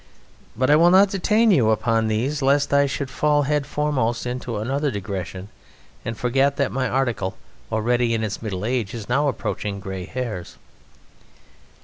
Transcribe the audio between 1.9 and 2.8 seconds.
these lest